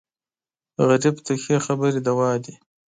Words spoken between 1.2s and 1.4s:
ته